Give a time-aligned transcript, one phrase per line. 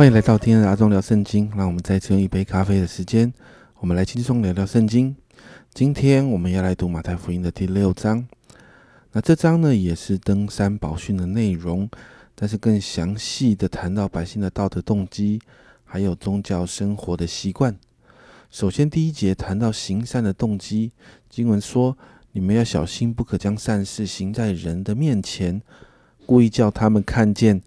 [0.00, 1.52] 欢迎来到今天的阿忠聊圣经。
[1.54, 3.30] 让我们再次用一杯咖啡的时间，
[3.80, 5.14] 我们来轻松聊聊圣经。
[5.74, 8.26] 今天我们要来读马太福音的第六章。
[9.12, 11.86] 那这章呢，也是登山宝训的内容，
[12.34, 15.38] 但是更详细的谈到百姓的道德动机，
[15.84, 17.76] 还有宗教生活的习惯。
[18.50, 20.92] 首先，第一节谈到行善的动机，
[21.28, 21.94] 经文说
[22.32, 25.60] ：“你们要小心，不可将善事行在人的面前，
[26.24, 27.60] 故意叫他们看见。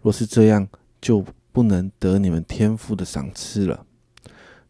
[0.00, 0.66] 若是这样，
[1.02, 1.22] 就
[1.56, 3.86] 不能得你们天赋的赏赐了。”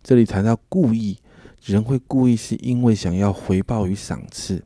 [0.05, 1.19] 这里谈到故意，
[1.65, 4.63] 人会故意是因为想要回报与赏赐。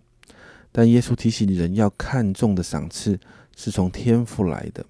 [0.70, 3.18] 但耶稣提醒人要看重的赏赐
[3.56, 4.84] 是从天赋来的，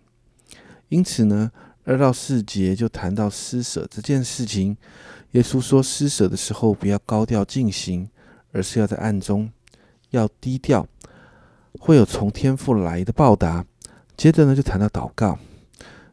[0.88, 1.52] 因此呢，
[1.84, 4.76] 二到四节就谈到施舍这件事情。
[5.30, 8.10] 耶稣说，施舍的时候不要高调进行，
[8.50, 9.48] 而是要在暗中，
[10.10, 10.84] 要低调，
[11.78, 13.64] 会有从天赋来的报答。
[14.16, 15.38] 接着呢，就谈到祷告。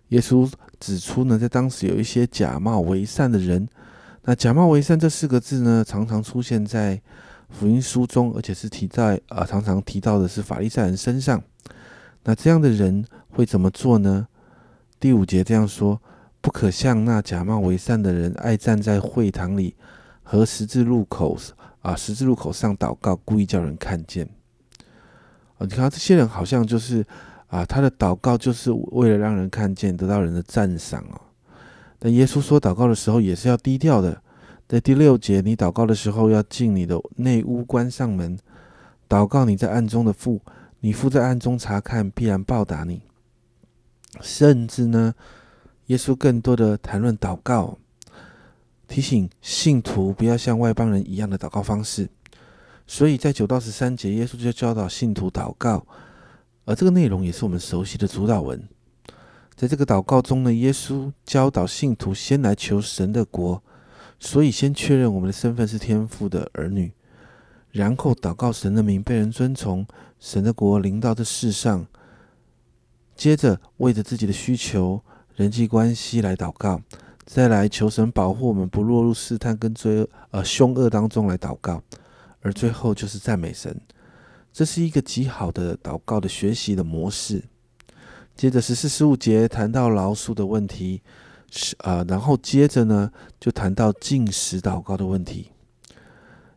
[0.10, 3.68] 耶稣指出呢，在当时有一些假冒为善的人。
[4.24, 7.02] 那假冒为善这四个字呢，常常出现在。
[7.50, 11.42] 福音书中，而且是提在啊，常常提到的是法利赛人身上。
[12.26, 14.28] 那这样的人会怎么做呢？
[15.00, 16.02] 第五节这样说：
[16.42, 19.74] 不可像那假冒为善的人，爱站在会堂里
[20.24, 21.38] 和十字路口
[21.82, 24.28] 啊，十字路口上祷告，故意叫人看见。
[25.58, 27.06] 啊，你看这些人好像就是
[27.48, 31.22] 啊，他的祷告就是为了让人看见，得到人的赞赏哦。
[32.00, 34.22] 但耶稣说，祷告的时候也是要低调的。
[34.68, 38.38] 在第六节，你祷告的时候要进你的内屋，关上门，
[39.08, 40.42] 祷告你在暗中的父，
[40.82, 43.02] 你父在暗中查看，必然报答你。
[44.20, 45.16] 甚至呢，
[45.86, 47.78] 耶稣更多的谈论祷告，
[48.90, 52.10] 提醒信徒不要像外邦人一样的祷告方式。
[52.86, 55.88] 所以在九到十三节，耶稣就教导信徒祷告，
[56.68, 58.62] 而这个内容也是我们熟悉的主导文。
[59.56, 63.64] 在这个祷告中呢，耶稣教导信徒先来求神的国。
[64.20, 66.92] 所以，先确认我们的身份是天父的儿女，
[67.72, 69.86] 然后祷告神的名被人尊崇，
[70.20, 71.86] 神的国临到这世上。
[73.16, 75.00] 接着，为着自己的需求、
[75.36, 76.82] 人际关系来祷告，
[77.26, 81.84] 再来求神保护我们不落入试探跟罪恶呃凶恶当中来祷告，
[82.42, 83.80] 而最后就是赞美神。
[84.58, 87.44] 这是一个极好的祷告的学习的模式。
[88.36, 91.04] 接着十四、十五节谈到老鼠的问题。
[91.52, 95.52] 是啊，然后接着呢，就谈到进食祷告的问题。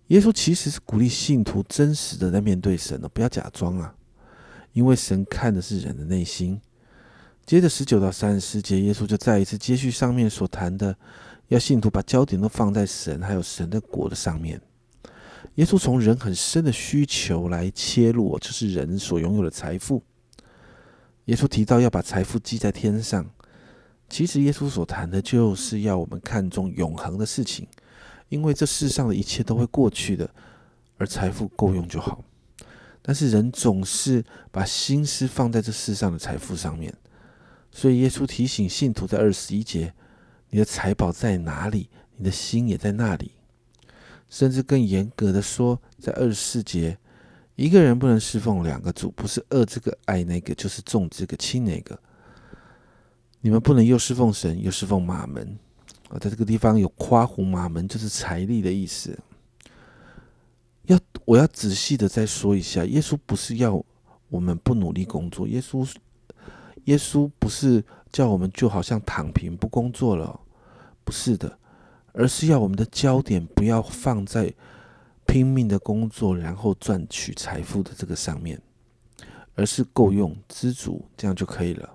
[0.06, 3.94] 耶稣其实是鼓励信徒真实的在面对神了，不要假装啊，
[4.72, 6.58] 因为神看的是人的内心。
[7.44, 10.96] 接着十九到三十节，耶稣就再一次接续上面所谈的，
[11.48, 14.58] 要信徒把焦点都放在神还有神的国的上面。
[15.56, 20.02] 耶稣从人很深的需求来切入，就是人所拥有的财富。
[21.26, 23.30] 耶稣提到要把财富积在天上。
[24.08, 27.66] 其实耶稣所谈的就是要我们看重永恒的事情，
[28.28, 30.28] 因为这世上的一切都会过去的，
[30.98, 32.24] 而财富够用就好。
[33.02, 36.92] 但是人总是把心思放在这世上的财富上面，
[37.70, 39.94] 所以耶稣提醒信徒在二十一节
[40.50, 43.32] ：“你的财宝在哪里，你的心也在那里。”
[44.30, 46.96] 甚至更严格的说，在二十四节
[47.56, 52.00] ：“一个人不能侍奉两个主，不是恶这个爱那个，就是重这个轻那个。”
[53.42, 55.58] 你们不能又侍奉神又侍奉马门
[56.10, 56.18] 啊！
[56.18, 59.18] 在这个地方有夸胡马门，就是财力的意思。
[60.84, 63.82] 要我要仔细的再说一下，耶稣不是要
[64.28, 65.90] 我们不努力工作，耶稣
[66.84, 67.82] 耶稣不是
[68.12, 70.38] 叫我们就好像躺平不工作了，
[71.02, 71.58] 不是的，
[72.12, 74.52] 而是要我们的焦点不要放在
[75.26, 78.60] 拼命的工作然后赚取财富的这个上面，
[79.54, 81.88] 而是够用知足，这样就可以了。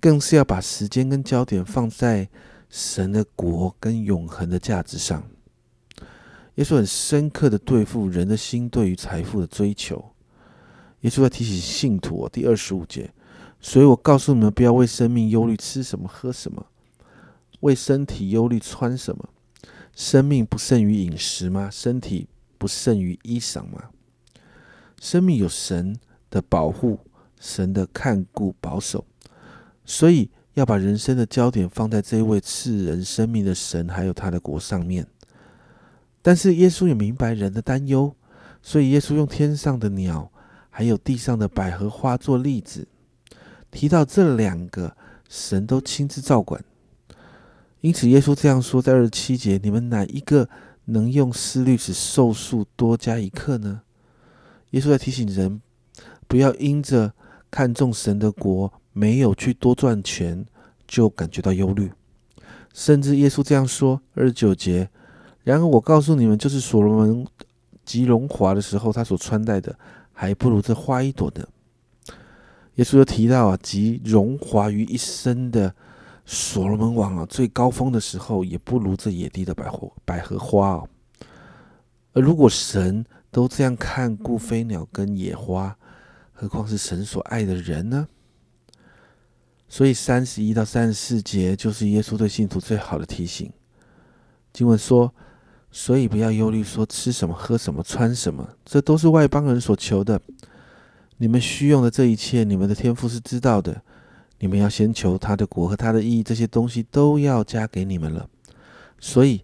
[0.00, 2.28] 更是要把时间跟焦点放在
[2.70, 5.22] 神的国跟永恒的价值上。
[6.54, 10.12] 耶稣很深刻的对付人的心对于财富的追求。
[11.02, 13.12] 耶稣要提醒信徒，第二十五节，
[13.60, 16.66] 所以我告诉你们，不要为生命忧虑吃什么喝什么，
[17.60, 19.28] 为身体忧虑穿什么。
[19.94, 21.68] 生命不胜于饮食吗？
[21.72, 23.90] 身体不胜于衣裳吗？
[25.00, 25.98] 生命有神
[26.30, 27.00] 的保护，
[27.40, 29.04] 神的看顾保守。
[29.84, 35.06] 所以要把人生的焦点放在这位赐人生命的神，还有他的国上面。
[36.22, 38.14] 但是耶稣也明白人的担忧，
[38.62, 40.30] 所以耶稣用天上的鸟，
[40.70, 42.86] 还有地上的百合花做例子，
[43.70, 44.96] 提到这两个
[45.28, 46.62] 神都亲自照管。
[47.80, 50.48] 因此耶稣这样说，在二十七节：你们哪一个
[50.86, 53.82] 能用思虑使寿数多加一刻呢？
[54.70, 55.60] 耶稣在提醒人，
[56.26, 57.12] 不要因着
[57.50, 58.72] 看重神的国。
[58.94, 60.44] 没有去多赚钱、
[60.88, 61.92] 就感觉到忧虑，
[62.74, 64.90] 甚至耶稣这样说：二十九节。
[65.44, 67.24] 然而我告诉你们，就是所罗门
[67.84, 69.78] 极荣华的时候，他所穿戴的
[70.12, 71.48] 还不如这花一朵的。
[72.74, 75.72] 耶稣又提到啊，极荣华于一身的
[76.30, 80.88] 所罗门王啊，最高峰的时候也不如这野地的百合百合花哦。
[82.12, 85.74] 而如果神都这样看顾飞鸟跟野花，
[86.34, 88.06] 何况是神所爱的人呢？
[89.68, 93.50] 所以三十一到三十四节就是耶稣对信徒最好的提醒。
[94.52, 95.14] 经文说。
[95.70, 100.18] 所以不要忧虑，说吃什么、喝什么、穿什么，这都是外邦人所求的。
[101.18, 103.82] 你们需用的这一切，你们的天赋是知道的。
[104.38, 108.28] 你们要先求他的国和他的意义，这些东西都要加给你们了。
[108.98, 109.42] 所以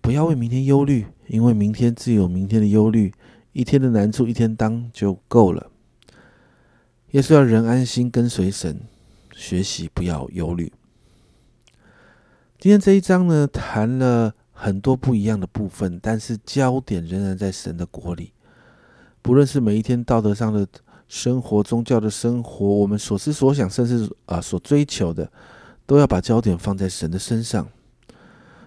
[0.00, 3.12] 不要为明天忧虑，因为明天自有明天的忧虑。
[3.52, 5.70] 一天的难处一天当就够了。
[7.10, 8.80] 耶稣要人安心跟随神，
[9.34, 10.72] 学习不要忧虑。
[12.58, 14.34] 今天这一章呢，谈了。
[14.54, 18.32] 很多不一样的部分，但是焦点仍然在神的国里。
[19.20, 20.64] 不论是每一天道德上的
[21.12, 25.30] 生活、宗教的生活，我们所思所想，甚至啊所追求的，
[25.84, 27.68] 都要把焦点放在神的身上。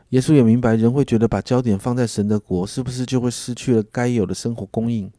[0.10, 5.12] 耶稣也明白，人会觉得把焦点放在神的国，是不是就会失去了该有的生活供应？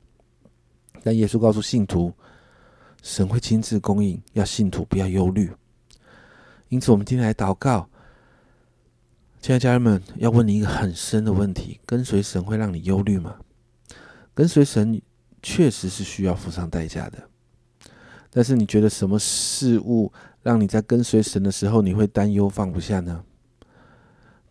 [1.03, 2.13] 但耶稣告诉信徒，
[3.03, 5.51] 神会亲自供应，要信徒不要忧虑。
[6.69, 7.89] 因此，我们今天来祷告。
[9.41, 13.35] 亲爱的家人们，要问你一个很深的问题：跟随神会让你忧虑吗？
[14.33, 15.03] 跟随神
[15.49, 17.31] 确实是需要付上代价的，
[18.31, 20.13] 但是你觉得什么事物
[20.43, 23.25] 让你在跟随神的时候你会担忧放不下呢？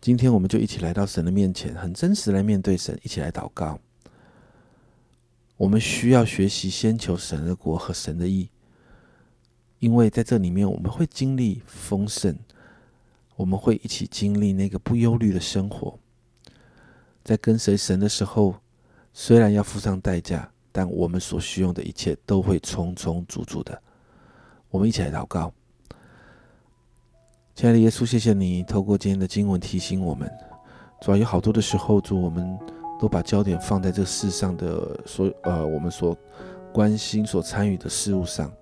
[0.00, 3.78] 今天我们就一起来到神的面前，很真实来面对神，一起来祷告。
[5.58, 8.48] 我们需要学习先求神的国和神的义，
[9.78, 12.34] 因为在这里面我们会经历丰盛。
[13.36, 15.98] 我们会一起经历那个不忧虑的生活，
[17.22, 18.54] 在跟随神的时候，
[19.12, 23.80] 虽然要付上代价，但我们所需用的一切都会充充足足的。
[24.68, 25.50] 我们一起来祷告，
[27.54, 30.30] 亲爱的耶稣，谢谢你透过今天的经文提醒我们，
[31.00, 32.58] 主要有好多的时候，主我们
[33.00, 36.14] 都把焦点放在这世上的所呃我们所
[36.74, 38.52] 关心、所参与的事物上。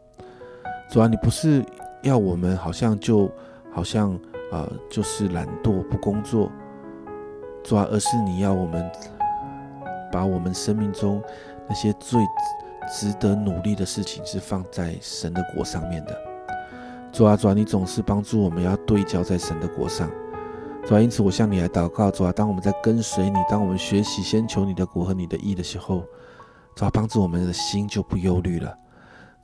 [0.89, 1.65] 主要你不是
[2.05, 3.29] 要我们好像就
[3.73, 4.17] 好像。
[4.53, 6.49] 呃，就是懒惰不工作，
[7.65, 8.89] 主啊，而是你要我们
[10.13, 11.21] 把我们生命中
[11.69, 12.23] 那些最
[12.93, 16.17] 值得努力的事情是放在神的国上面的。
[17.13, 20.11] 主啊，主啊，你总是帮助我们要对焦在神的国上。
[20.87, 26.05] 主啊，因此我向你来祷告，主啊，当我们在跟随你，当我们学习先求你的国和你的义的时候，
[26.75, 28.77] 主啊，帮助我们的心就不忧虑了。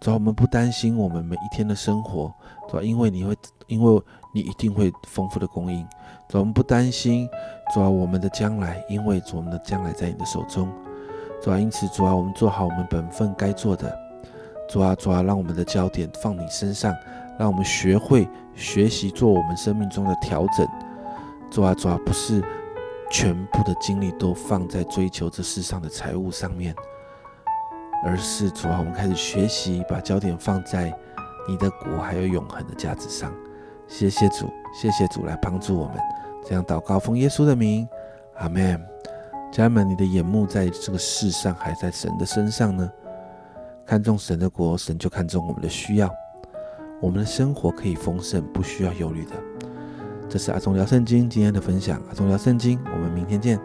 [0.01, 2.33] 主啊，我们不担心我们每一天的生活，
[2.69, 3.37] 主啊，因为你会，
[3.67, 4.03] 因为。
[4.33, 5.85] 你一定会丰富的供应，
[6.29, 7.29] 主我们不担心，
[7.75, 10.69] 主啊，我们的将来，因为主我们的将来在你的手中，
[11.41, 13.91] 主啊，因此主啊，我们做好我们本分该做的，
[14.69, 16.95] 主啊，主啊，让我们的焦点放你身上，
[17.39, 20.69] 让我们学会学习做我们生命中的调整，
[21.51, 22.43] 主啊，主啊，不是
[23.11, 26.75] 全部的精力都放在追求这世上的财物上面，
[28.05, 30.93] 而是主啊，我们开始学习把焦点放在
[31.49, 33.33] 你的国还有永恒的价值上。
[33.89, 35.97] 谢谢主，谢谢主来帮助我们，
[36.45, 37.89] 这样祷告奉耶稣的名，
[38.37, 39.00] 阿门。
[39.51, 42.89] 家人们，你的眼目在这个世上，还在神的身上呢？
[43.85, 46.09] 看重神的国，神就看重我们的需要。
[47.01, 49.33] 我们的生活可以丰盛，不需要忧虑的。
[50.29, 53.59] 这是阿忠聊圣经今天的分享，阿忠聊圣经，我们明天见。